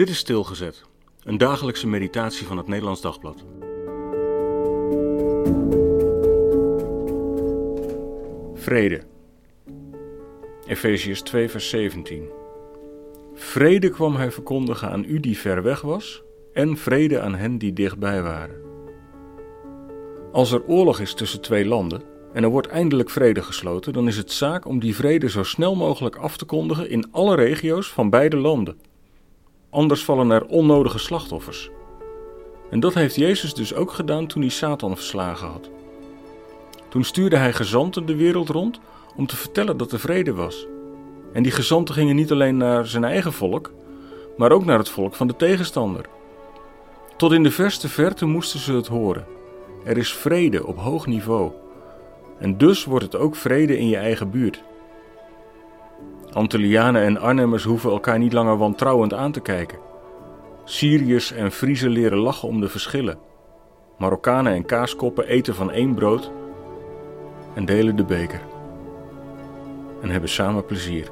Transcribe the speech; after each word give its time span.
Dit 0.00 0.08
is 0.08 0.18
Stilgezet, 0.18 0.82
een 1.24 1.38
dagelijkse 1.38 1.86
meditatie 1.86 2.46
van 2.46 2.56
het 2.56 2.66
Nederlands 2.66 3.00
Dagblad. 3.00 3.44
Vrede. 8.54 9.02
Efeziërs 10.66 11.22
2, 11.22 11.48
vers 11.48 11.68
17. 11.68 12.28
Vrede 13.34 13.88
kwam 13.88 14.16
hij 14.16 14.30
verkondigen 14.30 14.90
aan 14.90 15.04
u 15.04 15.20
die 15.20 15.38
ver 15.38 15.62
weg 15.62 15.80
was, 15.80 16.22
en 16.52 16.76
vrede 16.76 17.20
aan 17.20 17.34
hen 17.34 17.58
die 17.58 17.72
dichtbij 17.72 18.22
waren. 18.22 18.60
Als 20.32 20.52
er 20.52 20.66
oorlog 20.66 21.00
is 21.00 21.14
tussen 21.14 21.40
twee 21.40 21.66
landen 21.66 22.02
en 22.32 22.42
er 22.42 22.50
wordt 22.50 22.68
eindelijk 22.68 23.10
vrede 23.10 23.42
gesloten, 23.42 23.92
dan 23.92 24.08
is 24.08 24.16
het 24.16 24.32
zaak 24.32 24.66
om 24.66 24.78
die 24.78 24.94
vrede 24.94 25.30
zo 25.30 25.42
snel 25.42 25.74
mogelijk 25.74 26.16
af 26.16 26.36
te 26.36 26.44
kondigen 26.44 26.90
in 26.90 27.12
alle 27.12 27.34
regio's 27.34 27.92
van 27.92 28.10
beide 28.10 28.36
landen. 28.36 28.89
Anders 29.70 30.04
vallen 30.04 30.30
er 30.30 30.46
onnodige 30.46 30.98
slachtoffers. 30.98 31.70
En 32.70 32.80
dat 32.80 32.94
heeft 32.94 33.14
Jezus 33.14 33.54
dus 33.54 33.74
ook 33.74 33.92
gedaan 33.92 34.26
toen 34.26 34.42
hij 34.42 34.50
Satan 34.50 34.96
verslagen 34.96 35.48
had. 35.48 35.70
Toen 36.88 37.04
stuurde 37.04 37.36
hij 37.36 37.52
gezanten 37.52 38.06
de 38.06 38.16
wereld 38.16 38.48
rond 38.48 38.80
om 39.16 39.26
te 39.26 39.36
vertellen 39.36 39.76
dat 39.76 39.92
er 39.92 40.00
vrede 40.00 40.34
was. 40.34 40.66
En 41.32 41.42
die 41.42 41.52
gezanten 41.52 41.94
gingen 41.94 42.16
niet 42.16 42.32
alleen 42.32 42.56
naar 42.56 42.86
zijn 42.86 43.04
eigen 43.04 43.32
volk, 43.32 43.72
maar 44.36 44.52
ook 44.52 44.64
naar 44.64 44.78
het 44.78 44.88
volk 44.88 45.14
van 45.14 45.26
de 45.26 45.36
tegenstander. 45.36 46.04
Tot 47.16 47.32
in 47.32 47.42
de 47.42 47.50
verste 47.50 47.88
verte 47.88 48.26
moesten 48.26 48.60
ze 48.60 48.72
het 48.72 48.86
horen. 48.86 49.26
Er 49.84 49.96
is 49.96 50.12
vrede 50.12 50.66
op 50.66 50.78
hoog 50.78 51.06
niveau. 51.06 51.52
En 52.38 52.58
dus 52.58 52.84
wordt 52.84 53.04
het 53.04 53.16
ook 53.16 53.36
vrede 53.36 53.78
in 53.78 53.88
je 53.88 53.96
eigen 53.96 54.30
buurt. 54.30 54.62
Antillianen 56.32 57.02
en 57.02 57.20
Arnhemmers 57.20 57.64
hoeven 57.64 57.90
elkaar 57.90 58.18
niet 58.18 58.32
langer 58.32 58.56
wantrouwend 58.56 59.14
aan 59.14 59.32
te 59.32 59.40
kijken. 59.40 59.78
Syriërs 60.64 61.32
en 61.32 61.52
Friezen 61.52 61.90
leren 61.90 62.18
lachen 62.18 62.48
om 62.48 62.60
de 62.60 62.68
verschillen. 62.68 63.18
Marokkanen 63.98 64.52
en 64.52 64.64
kaaskoppen 64.64 65.26
eten 65.26 65.54
van 65.54 65.70
één 65.70 65.94
brood 65.94 66.30
en 67.54 67.64
delen 67.64 67.96
de 67.96 68.04
beker. 68.04 68.40
En 70.02 70.10
hebben 70.10 70.30
samen 70.30 70.64
plezier. 70.64 71.10